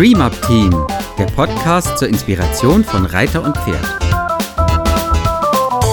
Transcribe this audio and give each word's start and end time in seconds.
Dream 0.00 0.22
Up 0.22 0.32
Team, 0.46 0.86
der 1.18 1.26
Podcast 1.26 1.98
zur 1.98 2.08
Inspiration 2.08 2.82
von 2.82 3.04
Reiter 3.04 3.44
und 3.44 3.54
Pferd. 3.54 3.84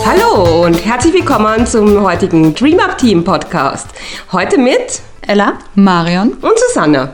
Hallo 0.06 0.64
und 0.64 0.76
herzlich 0.76 1.14
willkommen 1.14 1.68
zum 1.68 2.02
heutigen 2.02 2.56
Dream 2.56 2.80
Up 2.80 2.98
Team 2.98 3.26
Podcast. 3.26 3.90
Heute 4.32 4.58
mit 4.58 5.02
Ella, 5.28 5.58
Marion 5.76 6.36
und 6.36 6.58
Susanne. 6.70 7.10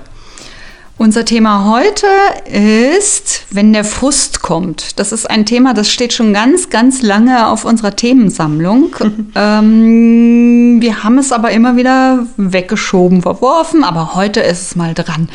Unser 0.98 1.26
Thema 1.26 1.66
heute 1.72 2.06
ist, 2.48 3.46
wenn 3.50 3.74
der 3.74 3.84
Frust 3.84 4.44
kommt. 4.44 5.00
Das 5.00 5.12
ist 5.12 5.28
ein 5.28 5.46
Thema, 5.46 5.74
das 5.74 5.90
steht 5.90 6.14
schon 6.14 6.34
ganz, 6.34 6.70
ganz 6.70 7.02
lange 7.02 7.48
auf 7.48 7.66
unserer 7.66 7.96
Themensammlung. 7.96 8.96
ähm, 9.36 10.78
wir 10.80 11.04
haben 11.04 11.18
es 11.18 11.32
aber 11.32 11.50
immer 11.50 11.78
wieder 11.78 12.28
weggeschoben, 12.38 13.24
verworfen, 13.24 13.84
aber 13.84 14.14
heute 14.14 14.42
ist 14.42 14.62
es 14.62 14.76
mal 14.76 14.94
dran. 14.94 15.30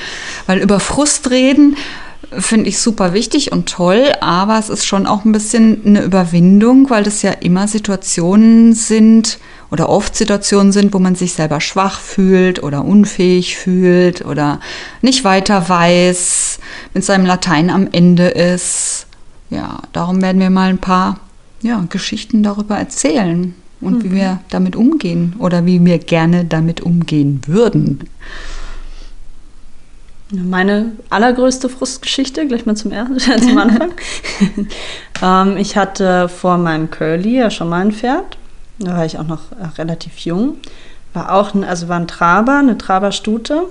Weil 0.46 0.58
über 0.58 0.78
Frust 0.78 1.30
reden 1.30 1.76
finde 2.30 2.68
ich 2.68 2.78
super 2.78 3.12
wichtig 3.12 3.52
und 3.52 3.68
toll, 3.68 4.12
aber 4.20 4.58
es 4.58 4.68
ist 4.68 4.84
schon 4.84 5.06
auch 5.06 5.24
ein 5.24 5.32
bisschen 5.32 5.82
eine 5.86 6.02
Überwindung, 6.02 6.90
weil 6.90 7.04
das 7.04 7.22
ja 7.22 7.30
immer 7.32 7.68
Situationen 7.68 8.74
sind, 8.74 9.38
oder 9.70 9.88
oft 9.88 10.16
Situationen 10.16 10.72
sind, 10.72 10.94
wo 10.94 10.98
man 10.98 11.14
sich 11.14 11.34
selber 11.34 11.60
schwach 11.60 12.00
fühlt 12.00 12.62
oder 12.62 12.84
unfähig 12.84 13.56
fühlt 13.56 14.24
oder 14.24 14.60
nicht 15.02 15.24
weiter 15.24 15.68
weiß, 15.68 16.58
mit 16.94 17.04
seinem 17.04 17.26
Latein 17.26 17.70
am 17.70 17.88
Ende 17.92 18.28
ist. 18.28 19.06
Ja, 19.50 19.78
darum 19.92 20.22
werden 20.22 20.40
wir 20.40 20.50
mal 20.50 20.70
ein 20.70 20.78
paar 20.78 21.20
ja, 21.62 21.84
Geschichten 21.88 22.42
darüber 22.42 22.78
erzählen 22.78 23.54
und 23.80 23.98
mhm. 23.98 24.04
wie 24.04 24.14
wir 24.16 24.40
damit 24.50 24.76
umgehen 24.76 25.34
oder 25.38 25.66
wie 25.66 25.84
wir 25.84 25.98
gerne 25.98 26.44
damit 26.44 26.80
umgehen 26.80 27.40
würden. 27.46 28.08
Meine 30.30 30.92
allergrößte 31.08 31.68
Frustgeschichte, 31.68 32.46
gleich 32.46 32.66
mal 32.66 32.76
zum, 32.76 32.92
ersten, 32.92 33.18
zum 33.40 33.58
Anfang. 33.58 33.92
ähm, 35.22 35.56
ich 35.56 35.76
hatte 35.76 36.28
vor 36.28 36.58
meinem 36.58 36.90
Curly 36.90 37.38
ja 37.38 37.50
schon 37.50 37.68
mal 37.68 37.80
ein 37.80 37.92
Pferd 37.92 38.36
da 38.78 38.96
war 38.96 39.04
ich 39.04 39.18
auch 39.18 39.26
noch 39.26 39.52
äh, 39.52 39.66
relativ 39.76 40.18
jung. 40.18 40.58
War 41.12 41.32
auch 41.32 41.54
ein, 41.54 41.64
also 41.64 41.88
war 41.88 41.98
ein 41.98 42.08
Traber, 42.08 42.58
eine 42.58 42.78
Traberstute. 42.78 43.64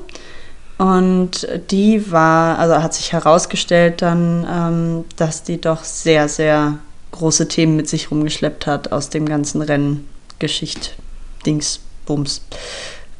Und 0.78 1.48
die 1.72 2.12
war, 2.12 2.60
also 2.60 2.84
hat 2.84 2.94
sich 2.94 3.12
herausgestellt 3.12 4.02
dann, 4.02 4.46
ähm, 4.50 5.06
dass 5.16 5.44
die 5.44 5.60
doch 5.60 5.84
sehr, 5.84 6.30
sehr 6.30 6.78
große 7.12 7.48
Themen 7.48 7.76
mit 7.76 7.90
sich 7.90 8.12
rumgeschleppt 8.12 8.68
hat 8.68 8.92
aus 8.92 9.10
dem 9.10 9.26
ganzen 9.26 9.62
Renngeschicht, 9.62 10.96
Dings, 11.46 11.80
Bums. 12.06 12.42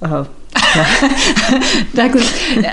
Äh, 0.02 0.24
ja. 1.94 2.06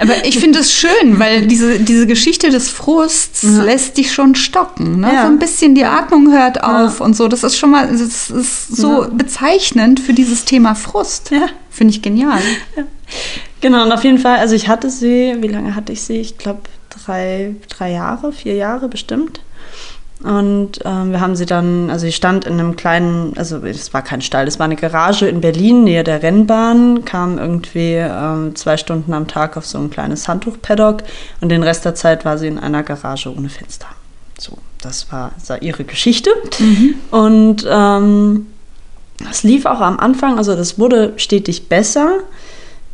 Aber 0.01 0.25
ich 0.25 0.39
finde 0.39 0.61
es 0.61 0.73
schön, 0.73 1.19
weil 1.19 1.47
diese, 1.47 1.79
diese 1.81 2.07
Geschichte 2.07 2.51
des 2.51 2.71
Frusts 2.71 3.43
ja. 3.43 3.63
lässt 3.63 3.97
dich 3.97 4.13
schon 4.13 4.35
stocken. 4.35 5.01
Ne? 5.01 5.13
Ja. 5.13 5.23
So 5.23 5.29
ein 5.29 5.39
bisschen 5.39 5.75
die 5.75 5.85
Atmung 5.85 6.33
hört 6.33 6.63
auf 6.63 7.01
und 7.01 7.15
so. 7.15 7.29
Das 7.29 7.43
ist 7.43 7.57
schon 7.57 7.71
mal, 7.71 7.89
das 7.89 8.31
ist 8.31 8.77
so 8.77 9.07
bezeichnend 9.13 10.01
für 10.01 10.13
dieses 10.13 10.45
Thema 10.45 10.75
Frust. 10.75 11.31
Finde 11.71 11.93
ich 11.93 12.03
genial. 12.03 12.41
Genau, 13.61 13.85
und 13.85 13.93
auf 13.93 14.05
jeden 14.05 14.19
Fall, 14.19 14.39
also 14.39 14.55
ich 14.55 14.69
hatte 14.69 14.91
sie, 14.91 15.37
wie 15.41 15.49
lange 15.49 15.75
hatte 15.75 15.93
ich 15.93 16.03
sie? 16.03 16.19
Ich 16.19 16.39
glaube 16.39 16.61
drei, 16.91 17.55
drei 17.69 17.93
Jahre, 17.93 18.33
vier 18.33 18.55
Jahre 18.55 18.89
bestimmt. 18.89 19.41
Und 20.25 20.81
ähm, 20.87 21.11
wir 21.11 21.21
haben 21.21 21.37
sie 21.37 21.45
dann, 21.45 21.91
also 21.91 22.07
sie 22.07 22.13
stand 22.13 22.47
in 22.47 22.55
einem 22.55 22.77
kleinen, 22.77 23.37
also 23.37 23.59
es 23.59 23.93
war 23.93 24.01
kein 24.01 24.23
Stall, 24.23 24.49
es 24.49 24.59
war 24.59 24.65
eine 24.65 24.77
Garage 24.77 25.29
in 25.29 25.43
Berlin, 25.43 25.85
nähe 25.85 26.03
der 26.03 26.23
Rennbahn, 26.23 27.05
kam 27.05 27.37
irgendwie 27.37 27.97
ähm, 27.97 28.57
zwei 28.57 28.79
Stunden 28.79 29.13
am 29.13 29.29
Tag 29.29 29.59
auf 29.59 29.67
so 29.67 29.77
ein 29.77 29.91
kleines 29.91 30.27
Handtuch-Paddock 30.27 31.03
und 31.43 31.51
den 31.51 31.63
Rest 31.63 31.85
der 31.85 31.95
Zeit 31.95 32.25
war 32.25 32.39
sie 32.39 32.47
in 32.47 32.59
einer 32.59 32.83
Garage 32.83 33.37
ohne 33.37 33.51
Fenster. 33.51 33.89
So, 34.39 34.57
das 34.81 35.13
war, 35.13 35.33
das 35.39 35.51
war 35.51 35.61
ihre 35.61 35.85
Geschichte. 35.85 36.31
Mhm. 36.59 36.95
Und 37.11 37.67
ähm, 37.69 38.47
es 39.31 39.43
lief 39.43 39.67
auch 39.67 39.83
am 39.83 39.99
Anfang, 39.99 40.39
also 40.39 40.57
das 40.57 40.79
wurde 40.79 41.13
stetig 41.19 41.69
besser. 41.69 42.21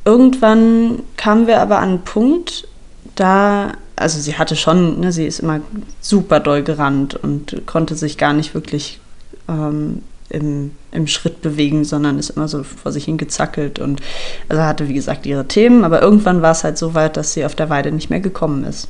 Irgendwann 0.04 1.04
kamen 1.16 1.46
wir 1.46 1.60
aber 1.60 1.78
an 1.78 1.90
einen 1.90 2.02
Punkt, 2.02 2.66
da 3.14 3.74
also 4.00 4.18
sie 4.18 4.38
hatte 4.38 4.56
schon, 4.56 5.00
ne, 5.00 5.12
sie 5.12 5.26
ist 5.26 5.40
immer 5.40 5.60
super 6.00 6.40
doll 6.40 6.62
gerannt 6.62 7.14
und 7.14 7.66
konnte 7.66 7.94
sich 7.94 8.16
gar 8.16 8.32
nicht 8.32 8.54
wirklich 8.54 8.98
ähm, 9.46 10.02
im, 10.30 10.70
im 10.90 11.06
Schritt 11.06 11.42
bewegen, 11.42 11.84
sondern 11.84 12.18
ist 12.18 12.30
immer 12.30 12.48
so 12.48 12.62
vor 12.62 12.92
sich 12.92 13.04
hin 13.04 13.18
gezackelt 13.18 13.78
und 13.78 14.00
also 14.48 14.62
hatte, 14.62 14.88
wie 14.88 14.94
gesagt, 14.94 15.26
ihre 15.26 15.46
Themen, 15.46 15.84
aber 15.84 16.00
irgendwann 16.00 16.40
war 16.40 16.52
es 16.52 16.64
halt 16.64 16.78
so 16.78 16.94
weit, 16.94 17.16
dass 17.16 17.34
sie 17.34 17.44
auf 17.44 17.54
der 17.54 17.68
Weide 17.68 17.92
nicht 17.92 18.08
mehr 18.08 18.20
gekommen 18.20 18.64
ist. 18.64 18.88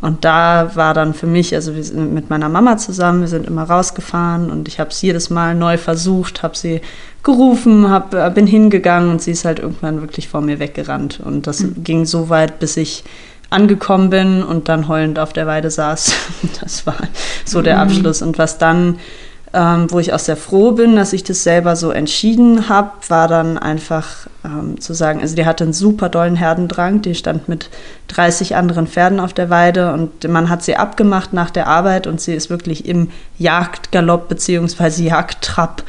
Und 0.00 0.26
da 0.26 0.72
war 0.74 0.92
dann 0.92 1.14
für 1.14 1.26
mich, 1.26 1.54
also 1.54 1.74
wir 1.74 1.82
sind 1.82 2.12
mit 2.12 2.28
meiner 2.28 2.50
Mama 2.50 2.76
zusammen, 2.76 3.22
wir 3.22 3.28
sind 3.28 3.46
immer 3.46 3.62
rausgefahren 3.62 4.50
und 4.50 4.68
ich 4.68 4.80
habe 4.80 4.90
es 4.90 5.00
jedes 5.00 5.30
Mal 5.30 5.54
neu 5.54 5.78
versucht, 5.78 6.42
habe 6.42 6.58
sie 6.58 6.82
gerufen, 7.22 7.88
hab, 7.88 8.12
äh, 8.12 8.30
bin 8.34 8.46
hingegangen 8.46 9.08
und 9.08 9.22
sie 9.22 9.30
ist 9.30 9.46
halt 9.46 9.60
irgendwann 9.60 10.02
wirklich 10.02 10.28
vor 10.28 10.42
mir 10.42 10.58
weggerannt. 10.58 11.20
Und 11.24 11.46
das 11.46 11.60
mhm. 11.60 11.84
ging 11.84 12.04
so 12.04 12.28
weit, 12.28 12.58
bis 12.58 12.76
ich 12.76 13.02
angekommen 13.50 14.10
bin 14.10 14.42
und 14.42 14.68
dann 14.68 14.88
heulend 14.88 15.18
auf 15.18 15.32
der 15.32 15.46
Weide 15.46 15.70
saß. 15.70 16.12
Das 16.60 16.86
war 16.86 16.96
so 17.44 17.62
der 17.62 17.76
mhm. 17.76 17.80
Abschluss. 17.82 18.22
Und 18.22 18.38
was 18.38 18.58
dann, 18.58 18.98
ähm, 19.52 19.90
wo 19.90 19.98
ich 19.98 20.12
auch 20.12 20.18
sehr 20.18 20.36
froh 20.36 20.72
bin, 20.72 20.96
dass 20.96 21.12
ich 21.12 21.24
das 21.24 21.42
selber 21.42 21.76
so 21.76 21.90
entschieden 21.90 22.68
habe, 22.68 22.90
war 23.08 23.28
dann 23.28 23.58
einfach 23.58 24.26
ähm, 24.44 24.80
zu 24.80 24.94
sagen, 24.94 25.20
also 25.20 25.36
die 25.36 25.46
hatte 25.46 25.64
einen 25.64 25.72
super 25.72 26.08
dollen 26.08 26.36
Herdendrang, 26.36 27.02
die 27.02 27.14
stand 27.14 27.48
mit 27.48 27.70
30 28.08 28.56
anderen 28.56 28.86
Pferden 28.86 29.20
auf 29.20 29.32
der 29.32 29.50
Weide 29.50 29.92
und 29.92 30.26
man 30.28 30.48
hat 30.48 30.62
sie 30.62 30.76
abgemacht 30.76 31.32
nach 31.32 31.50
der 31.50 31.66
Arbeit 31.66 32.06
und 32.06 32.20
sie 32.20 32.34
ist 32.34 32.50
wirklich 32.50 32.86
im 32.86 33.10
Jagdgalopp 33.38 34.28
bzw. 34.28 35.02
Jagdtrab 35.02 35.82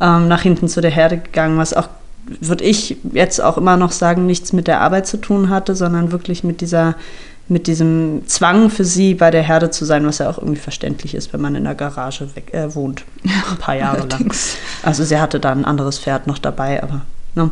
ähm, 0.00 0.28
nach 0.28 0.42
hinten 0.42 0.68
zu 0.68 0.80
der 0.80 0.90
Herde 0.90 1.18
gegangen, 1.18 1.58
was 1.58 1.74
auch 1.74 1.88
würde 2.40 2.64
ich 2.64 2.96
jetzt 3.12 3.40
auch 3.40 3.58
immer 3.58 3.76
noch 3.76 3.92
sagen, 3.92 4.26
nichts 4.26 4.52
mit 4.52 4.68
der 4.68 4.80
Arbeit 4.80 5.06
zu 5.06 5.16
tun 5.16 5.48
hatte, 5.50 5.74
sondern 5.74 6.12
wirklich 6.12 6.44
mit 6.44 6.60
dieser 6.60 6.94
mit 7.48 7.66
diesem 7.66 8.22
Zwang 8.26 8.70
für 8.70 8.84
sie 8.84 9.14
bei 9.14 9.30
der 9.30 9.42
Herde 9.42 9.70
zu 9.70 9.84
sein, 9.84 10.06
was 10.06 10.18
ja 10.18 10.30
auch 10.30 10.38
irgendwie 10.38 10.60
verständlich 10.60 11.14
ist, 11.14 11.32
wenn 11.32 11.40
man 11.40 11.54
in 11.56 11.64
der 11.64 11.74
Garage 11.74 12.34
weg, 12.34 12.54
äh, 12.54 12.74
wohnt, 12.74 13.04
ein 13.24 13.58
paar 13.58 13.74
Jahre 13.74 14.06
lang. 14.06 14.32
Also 14.82 15.04
sie 15.04 15.18
hatte 15.18 15.40
da 15.40 15.50
ein 15.50 15.64
anderes 15.64 15.98
Pferd 15.98 16.26
noch 16.26 16.38
dabei, 16.38 16.82
aber 16.82 17.02
ne. 17.34 17.50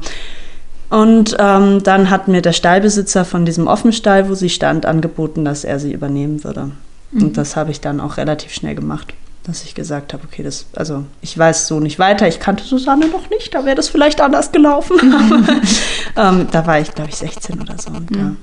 Und 0.88 1.37
ähm, 1.38 1.82
dann 1.82 2.10
hat 2.10 2.28
mir 2.28 2.41
der 2.41 2.52
Stallbesitzer 2.52 3.25
von 3.25 3.44
diesem 3.44 3.66
Offenstall, 3.69 4.28
wo 4.28 4.34
sie 4.34 4.48
stand, 4.48 4.87
angeboten, 4.87 5.44
dass 5.44 5.64
er 5.64 5.78
sie 5.78 5.92
übernehmen 5.92 6.42
würde. 6.42 6.70
Mhm. 7.12 7.22
Und 7.22 7.37
das 7.37 7.54
habe 7.54 7.70
ich 7.70 7.81
dann 7.81 8.00
auch 8.00 8.16
relativ 8.16 8.52
schnell 8.52 8.75
gemacht 8.75 9.14
dass 9.45 9.65
ich 9.65 9.75
gesagt 9.75 10.12
habe, 10.12 10.25
okay, 10.25 10.43
das, 10.43 10.67
also 10.75 11.05
ich 11.23 11.37
weiß 11.37 11.67
so 11.67 11.81
nicht 11.81 11.99
weiter. 11.99 12.28
Ich 12.28 12.41
kannte 12.41 12.65
Susanne 12.65 13.09
noch 13.09 13.31
nicht, 13.31 13.55
da 13.55 13.65
wäre 13.65 13.77
das 13.77 13.89
vielleicht 13.89 14.21
anders 14.21 14.53
gelaufen. 14.53 14.99
ähm, 16.17 16.49
da 16.51 16.67
war 16.67 16.78
ich, 16.78 16.95
glaube 16.95 17.11
ich, 17.11 17.17
16 17.17 17.61
oder 17.61 17.79
so. 17.79 17.91
Und 17.91 18.11
mhm. 18.11 18.37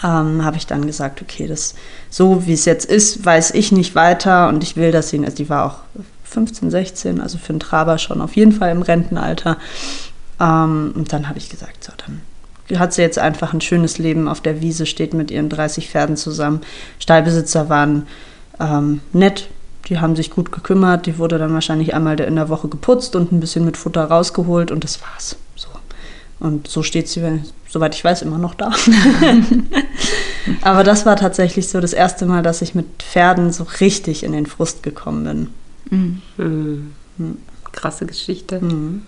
da 0.00 0.20
ähm, 0.20 0.44
habe 0.44 0.56
ich 0.56 0.66
dann 0.66 0.86
gesagt, 0.86 1.22
okay, 1.22 1.46
das 1.46 1.74
so 2.10 2.46
wie 2.46 2.52
es 2.52 2.64
jetzt 2.64 2.84
ist, 2.84 3.24
weiß 3.24 3.52
ich 3.52 3.72
nicht 3.72 3.94
weiter 3.94 4.48
und 4.48 4.62
ich 4.62 4.76
will, 4.76 4.92
dass 4.92 5.10
sie, 5.10 5.18
also 5.24 5.36
die 5.36 5.48
war 5.48 5.64
auch 5.64 5.78
15, 6.24 6.70
16, 6.70 7.20
also 7.20 7.38
für 7.38 7.50
einen 7.50 7.60
Traber 7.60 7.98
schon 7.98 8.20
auf 8.20 8.36
jeden 8.36 8.52
Fall 8.52 8.70
im 8.70 8.82
Rentenalter. 8.82 9.58
Ähm, 10.40 10.92
und 10.94 11.12
dann 11.12 11.28
habe 11.28 11.38
ich 11.38 11.48
gesagt, 11.48 11.84
so, 11.84 11.92
dann 11.96 12.20
hat 12.78 12.92
sie 12.92 13.02
jetzt 13.02 13.18
einfach 13.18 13.52
ein 13.52 13.60
schönes 13.60 13.98
Leben 13.98 14.28
auf 14.28 14.40
der 14.40 14.60
Wiese, 14.60 14.86
steht 14.86 15.14
mit 15.14 15.30
ihren 15.30 15.48
30 15.48 15.88
Pferden 15.88 16.16
zusammen. 16.16 16.60
Stallbesitzer 16.98 17.68
waren 17.68 18.06
ähm, 18.60 19.00
nett, 19.12 19.48
die 19.86 19.98
haben 19.98 20.16
sich 20.16 20.30
gut 20.30 20.52
gekümmert. 20.52 21.06
Die 21.06 21.18
wurde 21.18 21.38
dann 21.38 21.52
wahrscheinlich 21.54 21.94
einmal 21.94 22.18
in 22.20 22.36
der 22.36 22.48
Woche 22.48 22.68
geputzt 22.68 23.14
und 23.16 23.32
ein 23.32 23.40
bisschen 23.40 23.64
mit 23.64 23.76
Futter 23.76 24.04
rausgeholt 24.04 24.70
und 24.70 24.84
das 24.84 25.00
war's. 25.02 25.36
So. 25.54 25.68
Und 26.40 26.68
so 26.68 26.82
steht 26.82 27.08
sie, 27.08 27.40
soweit 27.68 27.94
ich 27.94 28.04
weiß, 28.04 28.22
immer 28.22 28.38
noch 28.38 28.54
da. 28.54 28.72
Aber 30.62 30.84
das 30.84 31.06
war 31.06 31.16
tatsächlich 31.16 31.68
so 31.68 31.80
das 31.80 31.92
erste 31.92 32.26
Mal, 32.26 32.42
dass 32.42 32.62
ich 32.62 32.74
mit 32.74 32.86
Pferden 32.98 33.52
so 33.52 33.66
richtig 33.80 34.22
in 34.24 34.32
den 34.32 34.46
Frust 34.46 34.82
gekommen 34.82 35.50
bin. 35.90 36.22
Mhm. 36.36 36.92
Mhm. 37.16 37.38
Krasse 37.72 38.06
Geschichte. 38.06 38.60
Mhm. 38.60 39.02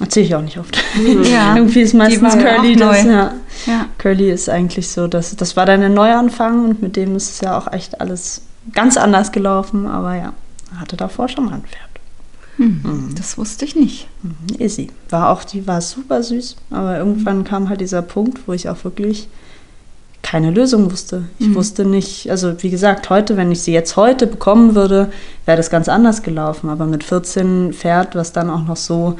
Erzähle 0.00 0.26
ich 0.26 0.34
auch 0.34 0.42
nicht 0.42 0.58
oft. 0.58 0.76
Ja. 1.30 1.54
Irgendwie 1.56 1.82
ist 1.82 1.94
meistens 1.94 2.34
Curly 2.34 2.76
das. 2.76 3.04
Ja. 3.04 3.34
ja. 3.66 3.86
Curly 3.98 4.30
ist 4.30 4.48
eigentlich 4.48 4.88
so, 4.88 5.06
dass 5.06 5.36
das 5.36 5.56
war 5.56 5.66
dann 5.66 5.82
ein 5.82 5.94
Neuanfang 5.94 6.64
und 6.64 6.82
mit 6.82 6.96
dem 6.96 7.14
ist 7.14 7.30
es 7.30 7.40
ja 7.40 7.56
auch 7.56 7.72
echt 7.72 8.00
alles 8.00 8.42
ganz 8.72 8.96
anders 8.96 9.32
gelaufen, 9.32 9.86
aber 9.86 10.14
ja, 10.14 10.32
hatte 10.78 10.96
davor 10.96 11.28
schon 11.28 11.46
mal 11.46 11.54
ein 11.54 11.62
Pferd. 11.62 11.94
Hm, 12.56 12.80
mhm. 12.82 13.14
Das 13.16 13.36
wusste 13.36 13.64
ich 13.64 13.74
nicht. 13.74 14.08
Mhm, 14.22 14.60
Izzy. 14.60 14.90
War 15.10 15.30
auch, 15.30 15.44
die 15.44 15.66
war 15.66 15.80
super 15.80 16.22
süß, 16.22 16.56
aber 16.70 16.98
irgendwann 16.98 17.44
kam 17.44 17.68
halt 17.68 17.80
dieser 17.80 18.02
Punkt, 18.02 18.46
wo 18.46 18.52
ich 18.52 18.68
auch 18.68 18.84
wirklich 18.84 19.28
keine 20.22 20.50
Lösung 20.50 20.90
wusste. 20.90 21.24
Ich 21.38 21.48
mhm. 21.48 21.54
wusste 21.54 21.84
nicht, 21.84 22.30
also 22.30 22.62
wie 22.62 22.70
gesagt, 22.70 23.10
heute, 23.10 23.36
wenn 23.36 23.52
ich 23.52 23.60
sie 23.60 23.72
jetzt 23.72 23.96
heute 23.96 24.26
bekommen 24.26 24.74
würde, 24.74 25.12
wäre 25.44 25.58
das 25.58 25.68
ganz 25.68 25.88
anders 25.88 26.22
gelaufen. 26.22 26.70
Aber 26.70 26.86
mit 26.86 27.04
14 27.04 27.72
Pferd, 27.74 28.14
was 28.14 28.32
dann 28.32 28.48
auch 28.48 28.64
noch 28.64 28.76
so, 28.76 29.18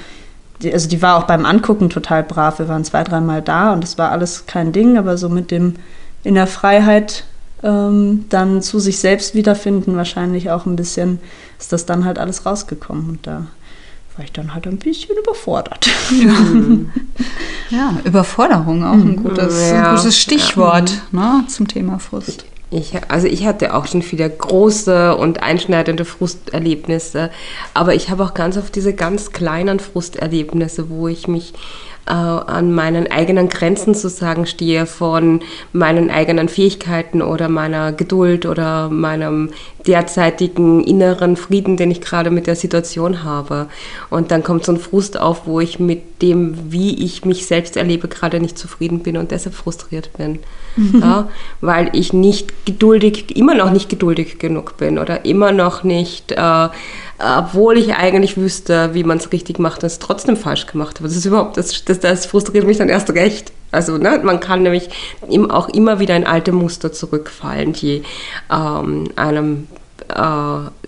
die, 0.62 0.72
also 0.72 0.88
die 0.88 1.02
war 1.02 1.18
auch 1.18 1.24
beim 1.24 1.44
Angucken 1.44 1.90
total 1.90 2.22
brav. 2.22 2.58
Wir 2.58 2.68
waren 2.68 2.84
zwei, 2.84 3.04
dreimal 3.04 3.42
da 3.42 3.74
und 3.74 3.84
es 3.84 3.98
war 3.98 4.12
alles 4.12 4.46
kein 4.46 4.72
Ding, 4.72 4.96
aber 4.96 5.18
so 5.18 5.28
mit 5.28 5.50
dem 5.50 5.74
in 6.22 6.34
der 6.34 6.46
Freiheit 6.46 7.24
ähm, 7.64 8.26
dann 8.28 8.62
zu 8.62 8.78
sich 8.78 8.98
selbst 8.98 9.34
wiederfinden, 9.34 9.96
wahrscheinlich 9.96 10.50
auch 10.50 10.66
ein 10.66 10.76
bisschen, 10.76 11.18
ist 11.58 11.72
das 11.72 11.86
dann 11.86 12.04
halt 12.04 12.18
alles 12.18 12.46
rausgekommen. 12.46 13.08
Und 13.08 13.26
da 13.26 13.46
war 14.16 14.24
ich 14.24 14.32
dann 14.32 14.54
halt 14.54 14.66
ein 14.68 14.78
bisschen 14.78 15.16
überfordert. 15.16 15.88
Ja, 17.70 17.98
Überforderung 18.04 18.84
auch 18.84 18.92
ein 18.92 19.16
gutes, 19.16 19.70
Ja. 19.70 19.90
ein 19.90 19.96
gutes 19.96 20.18
Stichwort 20.18 21.02
ne, 21.12 21.44
zum 21.48 21.66
Thema 21.66 21.98
Frust. 21.98 22.44
Ich, 22.70 22.92
also 23.08 23.26
ich 23.26 23.46
hatte 23.46 23.74
auch 23.74 23.86
schon 23.86 24.02
viele 24.02 24.28
große 24.28 25.16
und 25.16 25.42
einschneidende 25.42 26.04
Frusterlebnisse, 26.04 27.30
aber 27.72 27.94
ich 27.94 28.10
habe 28.10 28.24
auch 28.24 28.34
ganz 28.34 28.56
oft 28.56 28.74
diese 28.74 28.94
ganz 28.94 29.30
kleinen 29.32 29.80
Frusterlebnisse, 29.80 30.90
wo 30.90 31.08
ich 31.08 31.28
mich 31.28 31.54
äh, 32.06 32.10
an 32.10 32.72
meinen 32.72 33.10
eigenen 33.10 33.48
Grenzen 33.48 33.94
zu 33.94 34.08
sagen 34.08 34.46
stehe 34.46 34.86
von 34.86 35.40
meinen 35.72 36.10
eigenen 36.10 36.48
Fähigkeiten 36.48 37.22
oder 37.22 37.48
meiner 37.48 37.92
Geduld 37.92 38.46
oder 38.46 38.90
meinem 38.90 39.50
derzeitigen 39.86 40.82
inneren 40.82 41.36
Frieden, 41.36 41.76
den 41.76 41.90
ich 41.90 42.00
gerade 42.00 42.30
mit 42.30 42.46
der 42.46 42.56
Situation 42.56 43.22
habe. 43.24 43.68
Und 44.10 44.30
dann 44.30 44.42
kommt 44.42 44.64
so 44.64 44.72
ein 44.72 44.78
Frust 44.78 45.18
auf, 45.18 45.46
wo 45.46 45.60
ich 45.60 45.78
mit 45.78 46.22
dem, 46.22 46.72
wie 46.72 47.04
ich 47.04 47.24
mich 47.24 47.46
selbst 47.46 47.76
erlebe, 47.76 48.08
gerade 48.08 48.40
nicht 48.40 48.58
zufrieden 48.58 49.00
bin 49.00 49.16
und 49.16 49.30
deshalb 49.30 49.54
frustriert 49.54 50.10
bin. 50.16 50.38
Ja, 51.00 51.28
weil 51.60 51.90
ich 51.92 52.12
nicht 52.12 52.66
geduldig, 52.66 53.36
immer 53.36 53.54
noch 53.54 53.70
nicht 53.70 53.88
geduldig 53.88 54.38
genug 54.38 54.76
bin 54.76 54.98
oder 54.98 55.24
immer 55.24 55.52
noch 55.52 55.84
nicht, 55.84 56.32
äh, 56.32 56.68
obwohl 57.18 57.78
ich 57.78 57.94
eigentlich 57.94 58.36
wüsste, 58.36 58.94
wie 58.94 59.04
man 59.04 59.18
es 59.18 59.32
richtig 59.32 59.58
macht, 59.58 59.82
es 59.84 59.98
trotzdem 59.98 60.36
falsch 60.36 60.66
gemacht 60.66 60.96
habe. 60.96 61.08
Das 61.08 61.16
ist 61.16 61.24
überhaupt, 61.24 61.56
das, 61.56 61.84
das, 61.84 62.00
das 62.00 62.26
frustriert 62.26 62.66
mich 62.66 62.78
dann 62.78 62.88
erst 62.88 63.10
recht. 63.10 63.52
Also 63.70 63.98
ne, 63.98 64.20
man 64.22 64.40
kann 64.40 64.62
nämlich 64.62 64.88
auch 65.48 65.68
immer 65.68 65.98
wieder 65.98 66.16
in 66.16 66.26
alte 66.26 66.52
Muster 66.52 66.92
zurückfallen, 66.92 67.72
die 67.72 68.02
ähm, 68.50 69.08
einem 69.16 69.66
äh, 69.72 69.83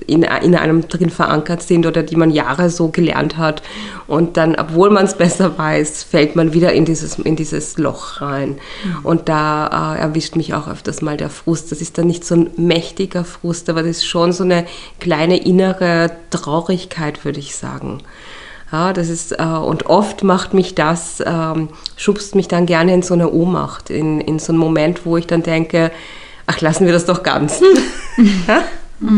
in, 0.06 0.22
in 0.22 0.54
einem 0.54 0.88
drin 0.88 1.10
verankert 1.10 1.62
sind 1.62 1.86
oder 1.86 2.02
die 2.02 2.16
man 2.16 2.30
Jahre 2.30 2.70
so 2.70 2.88
gelernt 2.88 3.36
hat. 3.36 3.62
Und 4.06 4.36
dann, 4.36 4.56
obwohl 4.56 4.90
man 4.90 5.04
es 5.04 5.14
besser 5.18 5.58
weiß, 5.58 6.04
fällt 6.04 6.36
man 6.36 6.52
wieder 6.52 6.72
in 6.72 6.84
dieses, 6.84 7.18
in 7.18 7.36
dieses 7.36 7.78
Loch 7.78 8.20
rein. 8.20 8.58
Und 9.02 9.28
da 9.28 9.94
äh, 9.94 10.00
erwischt 10.00 10.36
mich 10.36 10.54
auch 10.54 10.68
öfters 10.68 11.02
mal 11.02 11.16
der 11.16 11.30
Frust. 11.30 11.72
Das 11.72 11.80
ist 11.80 11.98
dann 11.98 12.06
nicht 12.06 12.24
so 12.24 12.34
ein 12.34 12.50
mächtiger 12.56 13.24
Frust, 13.24 13.68
aber 13.68 13.82
das 13.82 13.98
ist 13.98 14.06
schon 14.06 14.32
so 14.32 14.44
eine 14.44 14.66
kleine 15.00 15.44
innere 15.44 16.10
Traurigkeit, 16.30 17.24
würde 17.24 17.40
ich 17.40 17.56
sagen. 17.56 18.02
Ja, 18.72 18.92
das 18.92 19.08
ist, 19.08 19.32
äh, 19.32 19.44
und 19.44 19.86
oft 19.86 20.24
macht 20.24 20.52
mich 20.52 20.74
das, 20.74 21.22
ähm, 21.24 21.68
schubst 21.96 22.34
mich 22.34 22.48
dann 22.48 22.66
gerne 22.66 22.94
in 22.94 23.02
so 23.02 23.14
eine 23.14 23.30
Ohnmacht, 23.30 23.90
in, 23.90 24.20
in 24.20 24.40
so 24.40 24.52
einen 24.52 24.58
Moment, 24.58 25.06
wo 25.06 25.16
ich 25.16 25.26
dann 25.26 25.44
denke, 25.44 25.92
ach, 26.46 26.60
lassen 26.60 26.84
wir 26.84 26.92
das 26.92 27.06
doch 27.06 27.22
ganz. 27.22 27.62
ja? 29.00 29.08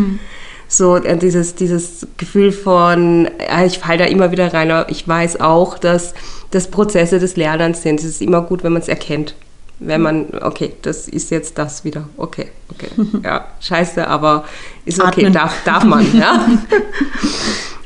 So 0.69 0.96
äh, 0.96 1.16
dieses, 1.16 1.54
dieses 1.54 2.06
Gefühl 2.19 2.52
von, 2.52 3.26
äh, 3.38 3.66
ich 3.66 3.78
falle 3.78 3.98
da 3.98 4.04
immer 4.04 4.30
wieder 4.30 4.52
rein, 4.52 4.70
aber 4.70 4.90
ich 4.90 5.08
weiß 5.08 5.40
auch, 5.40 5.78
dass 5.78 6.12
das 6.50 6.69
Prozesse 6.69 7.19
des 7.19 7.36
Lernens 7.36 7.82
sind. 7.82 8.00
Es 8.00 8.06
ist 8.06 8.22
immer 8.22 8.42
gut, 8.42 8.62
wenn 8.62 8.75
man 8.75 8.82
es 8.82 8.88
erkennt. 8.88 9.34
Wenn 9.80 10.02
man, 10.02 10.26
okay, 10.42 10.72
das 10.82 11.08
ist 11.08 11.30
jetzt 11.30 11.56
das 11.56 11.84
wieder. 11.84 12.08
Okay, 12.16 12.48
okay. 12.70 12.88
Ja, 13.25 13.46
scheiße, 13.60 14.06
aber 14.06 14.44
ist 14.84 15.00
okay, 15.00 15.20
Atmen. 15.20 15.32
darf, 15.32 15.54
darf 15.64 15.84
man, 15.84 16.19
ja. 16.19 16.48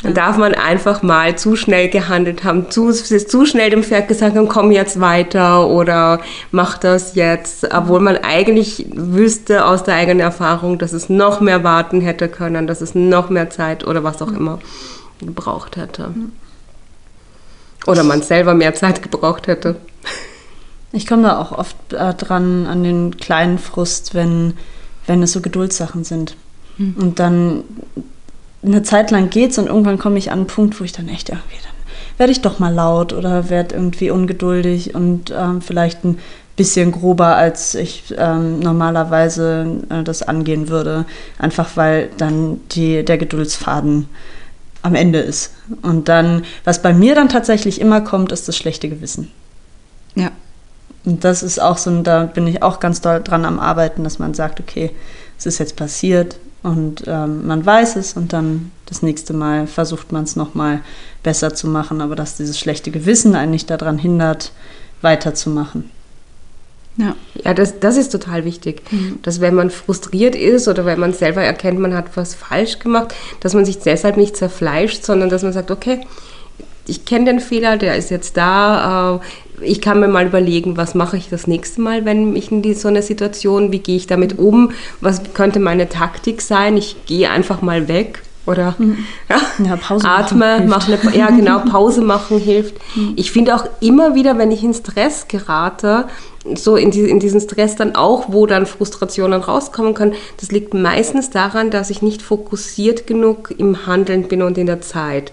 Dann 0.03 0.15
darf 0.15 0.37
man 0.37 0.55
einfach 0.55 1.03
mal 1.03 1.39
zu 1.39 1.55
schnell 1.55 1.89
gehandelt 1.89 2.43
haben, 2.43 2.71
zu, 2.71 2.91
zu 2.91 3.47
schnell 3.47 3.71
dem 3.71 3.85
Pferd 3.85 4.09
gesagt 4.09 4.37
haben, 4.37 4.49
komm 4.49 4.73
jetzt 4.73 5.01
weiter 5.01 5.69
oder 5.69 6.21
mach 6.51 6.77
das 6.79 7.15
jetzt, 7.15 7.73
obwohl 7.73 8.01
man 8.01 8.17
eigentlich 8.17 8.87
wüsste 8.95 9.65
aus 9.65 9.85
der 9.85 9.95
eigenen 9.95 10.21
Erfahrung, 10.21 10.79
dass 10.79 10.93
es 10.93 11.09
noch 11.09 11.41
mehr 11.41 11.63
warten 11.63 12.01
hätte 12.01 12.29
können, 12.29 12.67
dass 12.67 12.81
es 12.81 12.97
noch 12.97 13.31
mehr 13.31 13.51
Zeit 13.51 13.87
oder 13.87 14.03
was 14.03 14.21
auch 14.23 14.33
immer 14.33 14.59
gebraucht 15.21 15.77
hätte. 15.77 16.11
Oder 17.87 18.03
man 18.03 18.23
selber 18.23 18.55
mehr 18.55 18.75
Zeit 18.75 19.03
gebraucht 19.03 19.47
hätte. 19.47 19.77
Ich 20.93 21.07
komme 21.07 21.23
da 21.23 21.39
auch 21.39 21.53
oft 21.53 21.77
äh, 21.93 22.13
dran 22.15 22.67
an 22.67 22.83
den 22.83 23.17
kleinen 23.17 23.59
Frust, 23.59 24.15
wenn, 24.15 24.55
wenn 25.07 25.23
es 25.23 25.33
so 25.33 25.41
Geduldssachen 25.41 26.05
sind. 26.05 26.37
Und 26.79 27.19
dann 27.19 27.65
eine 28.65 28.83
Zeit 28.83 29.11
lang 29.11 29.31
geht's 29.31 29.59
und 29.59 29.67
irgendwann 29.67 29.99
komme 29.99 30.19
ich 30.19 30.31
an 30.31 30.41
einen 30.41 30.47
Punkt, 30.47 30.79
wo 30.81 30.85
ich 30.85 30.93
dann 30.93 31.09
echt 31.09 31.29
irgendwie, 31.29 31.57
dann 31.63 31.73
werde 32.19 32.33
ich 32.33 32.41
doch 32.41 32.59
mal 32.59 32.73
laut 32.73 33.13
oder 33.13 33.51
werde 33.51 33.75
irgendwie 33.75 34.11
ungeduldig 34.11 34.95
und 34.95 35.33
ähm, 35.37 35.61
vielleicht 35.61 36.05
ein 36.05 36.19
bisschen 36.57 36.93
grober, 36.93 37.37
als 37.37 37.75
ich 37.75 38.15
ähm, 38.17 38.61
normalerweise 38.61 39.79
äh, 39.89 40.03
das 40.03 40.23
angehen 40.23 40.69
würde. 40.69 41.07
Einfach 41.39 41.77
weil 41.77 42.11
dann 42.19 42.61
die, 42.73 43.05
der 43.05 43.19
Geduldsfaden 43.19 44.09
am 44.83 44.95
Ende 44.95 45.21
ist. 45.21 45.55
Und 45.83 46.09
dann, 46.09 46.45
was 46.65 46.83
bei 46.83 46.93
mir 46.93 47.15
dann 47.15 47.29
tatsächlich 47.29 47.81
immer 47.81 48.01
kommt, 48.01 48.33
ist 48.33 48.49
das 48.49 48.57
schlechte 48.57 48.89
Gewissen. 48.89 49.31
Ja. 50.15 50.31
Und 51.05 51.25
das 51.25 51.43
ist 51.43 51.61
auch 51.61 51.79
so, 51.79 52.03
da 52.03 52.25
bin 52.25 52.47
ich 52.47 52.63
auch 52.63 52.79
ganz 52.79 53.01
doll 53.01 53.23
dran 53.23 53.45
am 53.45 53.59
Arbeiten, 53.59 54.05
dass 54.05 54.19
man 54.19 54.35
sagt, 54.35 54.61
okay, 54.61 54.91
es 55.39 55.47
ist 55.47 55.59
jetzt 55.59 55.75
passiert 55.75 56.37
und 56.63 57.05
ähm, 57.07 57.47
man 57.47 57.65
weiß 57.65 57.97
es 57.97 58.15
und 58.15 58.33
dann 58.33 58.71
das 58.87 59.03
nächste 59.03 59.33
Mal 59.33 59.67
versucht 59.67 60.13
man 60.13 60.25
es 60.25 60.37
nochmal 60.37 60.81
besser 61.23 61.55
zu 61.55 61.67
machen, 61.67 62.01
aber 62.01 62.15
dass 62.15 62.37
dieses 62.37 62.59
schlechte 62.59 62.91
Gewissen 62.91 63.35
einen 63.35 63.51
nicht 63.51 63.71
daran 63.71 63.99
hindert, 63.99 64.53
weiterzumachen. 65.01 65.91
Ja. 66.97 67.17
Ja, 67.43 67.55
das, 67.55 67.81
das 67.81 67.97
ist 67.97 68.11
total 68.11 68.45
wichtig, 68.45 68.83
dass 69.23 69.41
wenn 69.41 69.55
man 69.55 69.71
frustriert 69.71 70.35
ist 70.35 70.69
oder 70.69 70.85
wenn 70.85 71.01
man 71.01 71.15
selber 71.15 71.43
erkennt, 71.43 71.81
man 71.81 71.95
hat 71.95 72.17
was 72.17 72.35
falsch 72.35 72.79
gemacht, 72.79 73.15
dass 73.41 73.55
man 73.55 73.65
sich 73.65 73.79
deshalb 73.79 74.17
nicht 74.19 74.37
zerfleischt, 74.37 75.03
sondern 75.05 75.31
dass 75.31 75.43
man 75.43 75.55
sagt, 75.55 75.71
okay, 75.71 76.07
ich 76.87 77.05
kenne 77.05 77.27
den 77.27 77.41
Fehler, 77.41 77.77
der 77.77 77.97
ist 77.97 78.11
jetzt 78.11 78.37
da. 78.37 79.21
Äh, 79.61 79.65
ich 79.65 79.81
kann 79.81 80.01
mir 80.01 80.09
mal 80.09 80.27
überlegen, 80.27 80.77
was 80.77 80.95
mache 80.95 81.17
ich 81.17 81.29
das 81.29 81.47
nächste 81.47 81.81
Mal, 81.81 82.05
wenn 82.05 82.35
ich 82.35 82.51
in 82.51 82.63
die, 82.63 82.75
so 82.75 82.89
eine 82.89 83.03
Situation, 83.03 83.71
wie 83.71 83.79
gehe 83.79 83.97
ich 83.97 84.09
damit 84.09 84.39
um, 84.39 84.73
was 85.01 85.23
könnte 85.35 85.61
meine 85.61 85.89
Taktik 85.89 86.43
sein? 86.43 86.77
Ich 86.77 87.07
gehe 87.07 87.31
einfach 87.31 87.63
mal 87.63 87.87
weg 87.87 88.23
oder 88.45 88.75
ja, 89.29 89.41
Ja, 89.65 89.77
Pause 89.77 90.05
machen 90.05 90.25
atme, 90.25 90.57
hilft. 90.57 90.69
mach 90.69 90.89
eine, 90.89 91.17
ja 91.17 91.31
genau, 91.31 91.61
Pause 91.71 92.01
machen 92.01 92.39
hilft. 92.39 92.75
Ich 93.15 93.31
finde 93.31 93.55
auch 93.55 93.67
immer 93.81 94.17
wieder, 94.17 94.37
wenn 94.37 94.51
ich 94.51 94.65
in 94.65 94.75
Stress 94.75 95.29
gerate, 95.29 96.07
so 96.57 96.75
in, 96.75 96.91
die, 96.91 97.09
in 97.09 97.21
diesen 97.21 97.41
Stress 97.41 97.77
dann 97.77 97.95
auch, 97.95 98.33
wo 98.33 98.47
dann 98.47 98.67
Frustrationen 98.67 99.43
rauskommen 99.43 99.95
können, 99.95 100.15
das 100.41 100.51
liegt 100.51 100.75
meistens 100.75 101.31
daran, 101.31 101.71
dass 101.71 101.91
ich 101.91 102.03
nicht 102.03 102.21
fokussiert 102.21 103.07
genug 103.07 103.55
im 103.57 103.87
Handeln 103.87 104.25
bin 104.25 104.43
und 104.43 104.59
in 104.59 104.67
der 104.67 104.81
Zeit. 104.81 105.33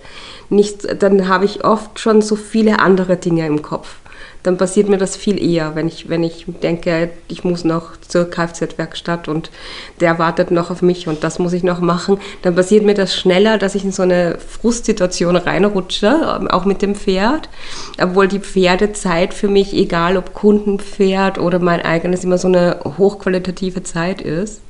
Nicht, 0.50 1.02
dann 1.02 1.28
habe 1.28 1.46
ich 1.46 1.64
oft 1.64 2.00
schon 2.00 2.22
so 2.22 2.36
viele 2.36 2.80
andere 2.80 3.18
Dinge 3.18 3.46
im 3.46 3.62
Kopf. 3.62 3.98
Dann 4.42 4.58
passiert 4.58 4.88
mir 4.88 4.98
das 4.98 5.18
viel 5.18 5.42
eher, 5.42 5.76
wenn 5.76 5.88
ich, 5.88 6.08
wenn 6.08 6.24
ich 6.24 6.46
denke, 6.64 7.12
ich 7.28 7.44
muss 7.44 7.66
noch 7.66 7.98
zur 7.98 8.30
Kfz-Werkstatt 8.30 9.28
und 9.28 9.52
der 10.00 10.18
wartet 10.18 10.50
noch 10.50 10.72
auf 10.72 10.82
mich 10.82 11.10
und 11.10 11.26
das 11.26 11.40
muss 11.40 11.52
ich 11.52 11.64
noch 11.64 11.82
machen. 11.82 12.20
Dann 12.42 12.56
passiert 12.56 12.86
mir 12.86 12.94
das 12.94 13.14
schneller, 13.14 13.58
dass 13.58 13.76
ich 13.76 13.84
in 13.84 13.92
so 13.92 14.04
eine 14.04 14.38
Frustsituation 14.40 15.36
reinrutsche, 15.36 16.50
auch 16.52 16.64
mit 16.64 16.82
dem 16.82 16.96
Pferd. 16.96 17.50
Obwohl 18.02 18.30
die 18.30 18.40
Pferdezeit 18.40 19.34
für 19.34 19.50
mich, 19.50 19.74
egal 19.74 20.16
ob 20.16 20.34
Kundenpferd 20.34 21.38
oder 21.38 21.60
mein 21.60 21.82
eigenes, 21.82 22.24
immer 22.24 22.38
so 22.38 22.48
eine 22.48 22.80
hochqualitative 22.98 23.84
Zeit 23.84 24.22
ist. 24.22 24.62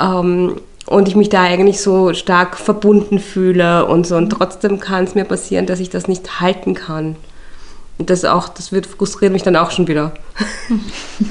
Ähm, 0.00 0.56
und 0.90 1.06
ich 1.06 1.14
mich 1.14 1.28
da 1.28 1.42
eigentlich 1.42 1.80
so 1.80 2.12
stark 2.14 2.58
verbunden 2.58 3.20
fühle 3.20 3.86
und 3.86 4.08
so. 4.08 4.16
Und 4.16 4.28
trotzdem 4.30 4.80
kann 4.80 5.04
es 5.04 5.14
mir 5.14 5.24
passieren, 5.24 5.66
dass 5.66 5.78
ich 5.78 5.88
das 5.88 6.08
nicht 6.08 6.40
halten 6.40 6.74
kann. 6.74 7.14
Und 7.98 8.10
das 8.10 8.24
auch, 8.24 8.48
das 8.48 8.72
wird 8.72 8.86
frustriert 8.86 9.32
mich 9.32 9.44
dann 9.44 9.56
auch 9.56 9.70
schon 9.70 9.88
wieder. 9.88 10.12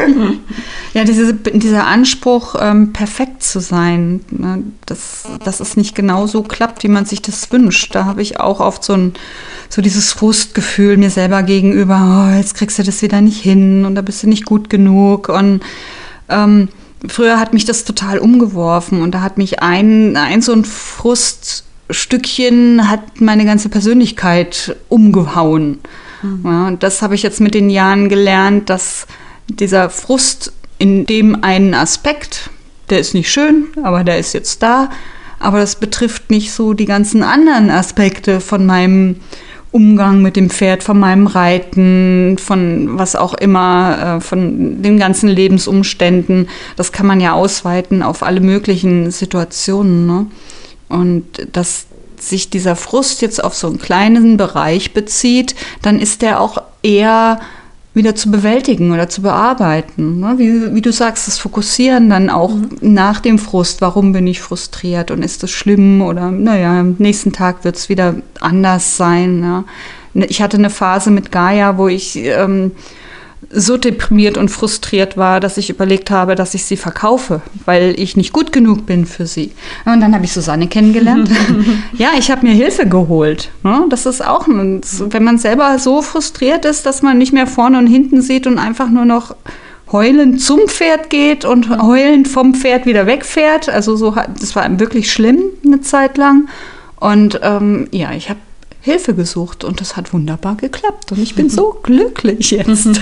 Ja, 0.92 1.04
diese, 1.04 1.36
dieser 1.36 1.86
Anspruch, 1.86 2.56
ähm, 2.60 2.94
perfekt 2.94 3.44
zu 3.44 3.60
sein, 3.60 4.22
ne, 4.32 4.64
dass, 4.88 5.28
dass 5.44 5.60
es 5.60 5.78
nicht 5.78 5.94
genau 5.94 6.26
so 6.26 6.42
klappt, 6.42 6.82
wie 6.82 6.88
man 6.88 7.06
sich 7.06 7.22
das 7.22 7.52
wünscht. 7.52 7.94
Da 7.94 8.06
habe 8.06 8.24
ich 8.24 8.40
auch 8.40 8.60
oft 8.60 8.84
so, 8.84 8.94
ein, 8.94 9.14
so 9.70 9.84
dieses 9.84 10.12
Frustgefühl 10.12 10.98
mir 10.98 11.12
selber 11.12 11.44
gegenüber, 11.44 12.32
oh, 12.32 12.36
jetzt 12.36 12.56
kriegst 12.56 12.80
du 12.80 12.84
das 12.84 13.04
wieder 13.04 13.22
nicht 13.22 13.40
hin 13.40 13.86
und 13.86 13.94
da 13.94 14.02
bist 14.02 14.24
du 14.24 14.28
nicht 14.28 14.46
gut 14.46 14.68
genug. 14.72 15.30
Und 15.30 15.62
ähm, 16.28 16.70
früher 17.08 17.40
hat 17.40 17.54
mich 17.54 17.66
das 17.66 17.86
total 17.86 18.18
umgeworfen 18.20 19.02
und 19.02 19.12
da 19.12 19.22
hat 19.22 19.38
mich 19.38 19.62
ein, 19.62 20.18
ein 20.18 20.42
so 20.42 20.54
ein 20.54 20.66
Fruststückchen 20.66 22.90
hat 22.90 23.22
meine 23.22 23.46
ganze 23.46 23.70
Persönlichkeit 23.70 24.76
umgehauen. 24.90 25.80
Ja, 26.44 26.68
und 26.68 26.84
das 26.84 27.02
habe 27.02 27.16
ich 27.16 27.24
jetzt 27.24 27.40
mit 27.40 27.54
den 27.54 27.70
Jahren 27.70 28.10
gelernt, 28.10 28.70
dass 28.70 29.08
dieser 29.48 29.90
Frust 29.90 30.52
in 30.78 31.06
dem 31.06 31.44
einen 31.44 31.74
Aspekt, 31.74 32.50
der 32.90 33.00
ist 33.00 33.14
nicht 33.14 33.32
schön, 33.32 33.68
aber 33.84 34.04
der 34.04 34.20
ist 34.20 34.34
jetzt 34.34 34.62
da, 34.62 34.90
aber 35.40 35.60
das 35.60 35.78
betrifft 35.78 36.30
nicht 36.30 36.52
so 36.52 36.74
die 36.74 36.86
ganzen 36.86 37.24
anderen 37.24 37.70
Aspekte 37.70 38.42
von 38.42 38.66
meinem 38.66 39.18
Umgang 39.72 40.22
mit 40.22 40.36
dem 40.36 40.50
Pferd, 40.50 40.82
von 40.82 41.00
meinem 41.00 41.28
Reiten, 41.28 42.38
von 42.40 42.98
was 42.98 43.16
auch 43.16 43.36
immer, 43.36 44.18
äh, 44.18 44.22
von 44.22 44.82
den 44.82 44.98
ganzen 44.98 45.30
Lebensumständen. 45.30 46.50
Das 46.76 46.92
kann 46.92 47.06
man 47.06 47.20
ja 47.20 47.34
ausweiten 47.34 48.02
auf 48.02 48.24
alle 48.24 48.42
möglichen 48.42 49.12
Situationen. 49.12 50.08
Ne? 50.08 50.26
Und 50.90 51.26
dass 51.52 51.86
sich 52.18 52.50
dieser 52.50 52.76
Frust 52.76 53.22
jetzt 53.22 53.44
auf 53.44 53.54
so 53.54 53.68
einen 53.68 53.80
kleinen 53.80 54.38
Bereich 54.38 54.94
bezieht, 54.94 55.56
dann 55.82 56.00
ist 56.00 56.22
der 56.22 56.42
auch 56.42 56.62
eher 56.82 57.40
wieder 57.94 58.16
zu 58.16 58.30
bewältigen 58.30 58.92
oder 58.92 59.10
zu 59.10 59.22
bearbeiten. 59.22 60.20
Ne? 60.20 60.36
Wie, 60.38 60.76
wie, 60.76 60.82
du 60.82 60.92
sagst, 60.92 61.28
das 61.28 61.40
Fokussieren 61.40 62.10
dann 62.10 62.30
auch 62.30 62.54
mhm. 62.54 62.70
nach 62.82 63.20
dem 63.20 63.40
Frust. 63.40 63.82
Warum 63.82 64.14
bin 64.14 64.28
ich 64.28 64.42
frustriert 64.42 65.12
und 65.12 65.24
ist 65.24 65.44
das 65.44 65.52
schlimm? 65.52 66.02
Oder 66.02 66.32
naja, 66.32 66.80
am 66.80 66.96
nächsten 67.00 67.32
Tag 67.32 67.64
wird 67.64 67.76
es 67.76 67.90
wieder 67.90 68.16
anders 68.40 68.98
sein. 68.98 69.42
Ja? 69.42 69.64
Ich 70.28 70.42
hatte 70.42 70.58
eine 70.58 70.70
Phase 70.70 71.12
mit 71.12 71.32
Gaia, 71.32 71.78
wo 71.78 71.88
ich 71.88 72.16
ähm, 72.18 72.72
so 73.52 73.78
deprimiert 73.78 74.38
und 74.38 74.50
frustriert 74.50 75.18
war, 75.18 75.40
dass 75.40 75.58
ich 75.58 75.70
überlegt 75.70 76.12
habe, 76.12 76.36
dass 76.36 76.54
ich 76.54 76.66
sie 76.66 76.78
verkaufe, 76.78 77.42
weil 77.66 77.96
ich 77.98 78.16
nicht 78.16 78.32
gut 78.32 78.52
genug 78.52 78.86
bin 78.86 79.06
für 79.06 79.26
sie. 79.26 79.52
Und 79.86 80.02
dann 80.02 80.14
habe 80.14 80.26
ich 80.26 80.34
Susanne 80.34 80.68
kennengelernt. 80.68 81.30
ja, 81.94 82.10
ich 82.18 82.30
habe 82.30 82.46
mir 82.46 82.54
Hilfe 82.54 82.88
geholt. 82.88 83.50
Ne? 83.64 83.86
Das 83.90 84.06
ist 84.06 84.26
auch, 84.26 84.48
wenn 84.48 85.24
man 85.24 85.38
selber 85.40 85.80
so 85.80 86.02
frustriert 86.02 86.66
ist, 86.66 86.86
dass 86.86 87.02
man 87.02 87.18
nicht 87.18 87.34
mehr 87.34 87.48
vorne 87.48 87.80
und 87.80 87.88
hinten 87.88 88.22
sieht 88.22 88.46
und 88.46 88.60
einfach 88.60 88.90
nur 88.90 89.06
noch 89.06 89.36
heulend 89.92 90.42
zum 90.42 90.68
Pferd 90.68 91.10
geht 91.10 91.44
und 91.44 91.70
heulend 91.82 92.28
vom 92.28 92.54
Pferd 92.54 92.86
wieder 92.86 93.08
wegfährt. 93.08 93.68
Also 93.70 93.96
so, 93.96 94.16
das 94.40 94.56
war 94.56 94.80
wirklich 94.80 95.12
schlimm 95.12 95.40
eine 95.66 95.82
Zeit 95.82 96.18
lang. 96.18 96.48
Und 97.00 97.40
ähm, 97.42 97.88
ja, 97.92 98.12
ich 98.12 98.30
habe 98.30 98.40
Hilfe 98.82 99.14
gesucht 99.14 99.64
und 99.64 99.82
das 99.82 99.98
hat 99.98 100.14
wunderbar 100.14 100.56
geklappt 100.56 101.12
und 101.12 101.20
ich 101.20 101.36
bin 101.36 101.50
so 101.50 101.80
glücklich 101.84 102.52
jetzt. 102.52 102.88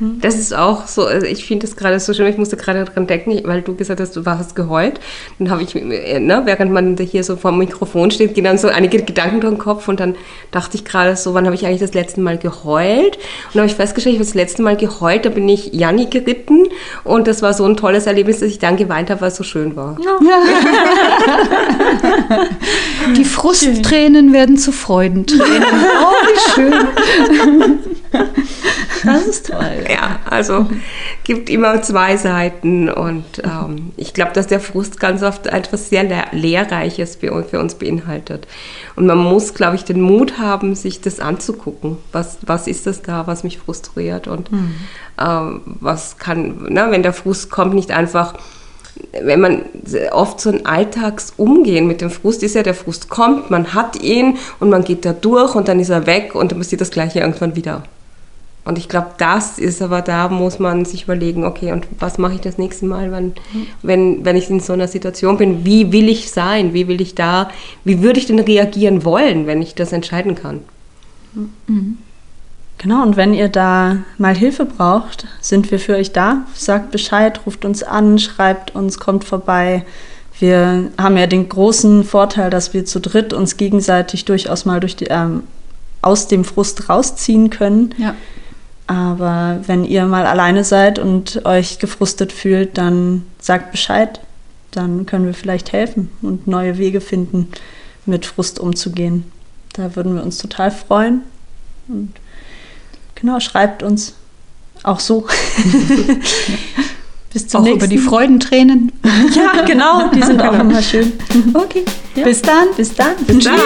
Das 0.00 0.34
ist 0.34 0.54
auch 0.54 0.86
so, 0.86 1.04
also 1.04 1.26
ich 1.26 1.44
finde 1.44 1.66
das 1.66 1.76
gerade 1.76 2.00
so 2.00 2.14
schön, 2.14 2.26
ich 2.26 2.38
musste 2.38 2.56
gerade 2.56 2.84
daran 2.84 3.06
denken, 3.06 3.38
weil 3.44 3.60
du 3.60 3.74
gesagt 3.74 4.00
hast, 4.00 4.16
du 4.16 4.24
warst 4.24 4.56
geheult. 4.56 4.98
Dann 5.38 5.50
habe 5.50 5.62
ich, 5.62 5.74
ne, 5.74 6.42
während 6.44 6.72
man 6.72 6.96
hier 6.96 7.22
so 7.22 7.36
vor 7.36 7.50
dem 7.50 7.58
Mikrofon 7.58 8.10
steht, 8.10 8.34
gehen 8.34 8.44
dann 8.44 8.56
so 8.56 8.68
einige 8.68 9.02
Gedanken 9.02 9.40
durch 9.40 9.54
den 9.54 9.58
Kopf 9.58 9.88
und 9.88 10.00
dann 10.00 10.14
dachte 10.52 10.76
ich 10.76 10.86
gerade 10.86 11.16
so, 11.16 11.34
wann 11.34 11.44
habe 11.44 11.54
ich 11.54 11.66
eigentlich 11.66 11.80
das 11.80 11.92
letzte 11.92 12.22
Mal 12.22 12.38
geheult? 12.38 13.16
Und 13.16 13.54
dann 13.54 13.62
habe 13.62 13.70
ich 13.70 13.76
festgestellt, 13.76 14.14
ich 14.14 14.20
habe 14.20 14.26
das 14.26 14.34
letzte 14.34 14.62
Mal 14.62 14.76
geheult, 14.76 15.26
da 15.26 15.28
bin 15.28 15.48
ich 15.48 15.72
Janni 15.74 16.06
geritten 16.06 16.68
und 17.04 17.26
das 17.26 17.42
war 17.42 17.52
so 17.52 17.64
ein 17.64 17.76
tolles 17.76 18.06
Erlebnis, 18.06 18.40
dass 18.40 18.48
ich 18.48 18.58
dann 18.58 18.78
geweint 18.78 19.10
habe, 19.10 19.20
weil 19.20 19.28
es 19.28 19.36
so 19.36 19.44
schön 19.44 19.76
war. 19.76 19.98
Ja. 20.02 20.18
Die 23.16 23.24
Frusttränen 23.24 24.32
werden 24.32 24.56
zu 24.56 24.72
Freudentränen. 24.72 25.62
Oh, 26.00 26.14
wie 26.26 26.52
schön. 26.52 27.78
Das 29.04 29.26
ist 29.26 29.46
toll. 29.46 29.84
Ja, 29.90 30.20
also 30.28 30.66
gibt 31.24 31.50
immer 31.50 31.82
zwei 31.82 32.16
Seiten 32.16 32.88
und 32.88 33.24
ähm, 33.42 33.92
ich 33.96 34.14
glaube, 34.14 34.32
dass 34.32 34.46
der 34.46 34.60
Frust 34.60 35.00
ganz 35.00 35.22
oft 35.22 35.46
etwas 35.46 35.88
sehr 35.88 36.04
Lehrreiches 36.32 37.16
für 37.16 37.32
uns, 37.32 37.50
für 37.50 37.60
uns 37.60 37.74
beinhaltet. 37.74 38.46
Und 38.96 39.06
man 39.06 39.18
muss, 39.18 39.54
glaube 39.54 39.76
ich, 39.76 39.84
den 39.84 40.00
Mut 40.00 40.38
haben, 40.38 40.74
sich 40.74 41.00
das 41.00 41.20
anzugucken. 41.20 41.98
Was, 42.12 42.38
was 42.42 42.66
ist 42.66 42.86
das 42.86 43.02
da, 43.02 43.26
was 43.26 43.44
mich 43.44 43.58
frustriert 43.58 44.28
und 44.28 44.52
mhm. 44.52 44.74
ähm, 45.20 45.60
was 45.80 46.18
kann, 46.18 46.66
na, 46.68 46.90
wenn 46.90 47.02
der 47.02 47.12
Frust 47.12 47.50
kommt, 47.50 47.74
nicht 47.74 47.90
einfach 47.90 48.34
wenn 49.12 49.40
man 49.40 49.62
oft 50.12 50.40
so 50.40 50.50
ein 50.50 50.66
Alltagsumgehen 50.66 51.86
mit 51.86 52.00
dem 52.00 52.10
Frust 52.10 52.42
ist 52.42 52.54
ja, 52.54 52.62
der 52.62 52.74
Frust 52.74 53.08
kommt, 53.08 53.50
man 53.50 53.74
hat 53.74 54.02
ihn 54.02 54.38
und 54.58 54.70
man 54.70 54.84
geht 54.84 55.04
da 55.04 55.12
durch 55.12 55.54
und 55.54 55.68
dann 55.68 55.80
ist 55.80 55.90
er 55.90 56.06
weg 56.06 56.34
und 56.34 56.52
dann 56.52 56.58
passiert 56.58 56.80
das 56.80 56.90
Gleiche 56.90 57.20
irgendwann 57.20 57.56
wieder. 57.56 57.82
Und 58.70 58.78
ich 58.78 58.88
glaube, 58.88 59.08
das 59.18 59.58
ist 59.58 59.82
aber, 59.82 60.00
da 60.00 60.28
muss 60.28 60.60
man 60.60 60.84
sich 60.84 61.02
überlegen, 61.02 61.42
okay, 61.42 61.72
und 61.72 61.88
was 61.98 62.18
mache 62.18 62.34
ich 62.34 62.40
das 62.40 62.56
nächste 62.56 62.86
Mal, 62.86 63.10
wenn, 63.10 63.32
wenn, 63.82 64.24
wenn 64.24 64.36
ich 64.36 64.48
in 64.48 64.60
so 64.60 64.72
einer 64.72 64.86
Situation 64.86 65.38
bin? 65.38 65.64
Wie 65.64 65.90
will 65.90 66.08
ich 66.08 66.30
sein? 66.30 66.72
Wie 66.72 66.86
will 66.86 67.00
ich 67.00 67.16
da, 67.16 67.50
wie 67.82 68.00
würde 68.00 68.20
ich 68.20 68.26
denn 68.26 68.38
reagieren 68.38 69.04
wollen, 69.04 69.48
wenn 69.48 69.60
ich 69.60 69.74
das 69.74 69.92
entscheiden 69.92 70.36
kann? 70.36 70.60
Mhm. 71.66 71.98
Genau, 72.78 73.02
und 73.02 73.16
wenn 73.16 73.34
ihr 73.34 73.48
da 73.48 73.96
mal 74.18 74.36
Hilfe 74.36 74.66
braucht, 74.66 75.26
sind 75.40 75.72
wir 75.72 75.80
für 75.80 75.96
euch 75.96 76.12
da. 76.12 76.46
Sagt 76.54 76.92
Bescheid, 76.92 77.40
ruft 77.46 77.64
uns 77.64 77.82
an, 77.82 78.20
schreibt 78.20 78.76
uns, 78.76 79.00
kommt 79.00 79.24
vorbei. 79.24 79.84
Wir 80.38 80.92
haben 80.96 81.16
ja 81.16 81.26
den 81.26 81.48
großen 81.48 82.04
Vorteil, 82.04 82.50
dass 82.50 82.72
wir 82.72 82.84
zu 82.84 83.00
dritt 83.00 83.32
uns 83.32 83.56
gegenseitig 83.56 84.26
durchaus 84.26 84.64
mal 84.64 84.78
durch 84.78 84.94
die, 84.94 85.06
ähm, 85.06 85.42
aus 86.02 86.28
dem 86.28 86.44
Frust 86.44 86.88
rausziehen 86.88 87.50
können. 87.50 87.96
Ja. 87.98 88.14
Aber 88.90 89.60
wenn 89.68 89.84
ihr 89.84 90.04
mal 90.04 90.26
alleine 90.26 90.64
seid 90.64 90.98
und 90.98 91.46
euch 91.46 91.78
gefrustet 91.78 92.32
fühlt, 92.32 92.76
dann 92.76 93.24
sagt 93.38 93.70
Bescheid. 93.70 94.18
Dann 94.72 95.06
können 95.06 95.26
wir 95.26 95.34
vielleicht 95.34 95.72
helfen 95.72 96.10
und 96.22 96.48
neue 96.48 96.76
Wege 96.76 97.00
finden, 97.00 97.52
mit 98.04 98.26
Frust 98.26 98.58
umzugehen. 98.58 99.30
Da 99.74 99.94
würden 99.94 100.16
wir 100.16 100.24
uns 100.24 100.38
total 100.38 100.72
freuen. 100.72 101.22
Und 101.86 102.14
genau, 103.14 103.38
schreibt 103.38 103.84
uns 103.84 104.14
auch 104.82 104.98
so. 104.98 105.24
Bis 107.32 107.46
zum 107.46 107.60
auch 107.60 107.64
nächsten. 107.64 107.78
über 107.78 107.86
die 107.86 107.98
Freudentränen. 107.98 108.90
ja, 109.36 109.62
genau, 109.64 110.08
die 110.08 110.20
sind 110.20 110.42
auch 110.42 110.58
immer 110.58 110.82
schön. 110.82 111.12
Okay, 111.54 111.84
ja. 112.16 112.24
bis 112.24 112.42
dann. 112.42 112.66
Bis 112.76 112.92
dann. 112.92 113.14
Bis 113.24 113.44
dann. 113.44 113.56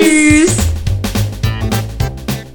Tschüss. 0.00 0.77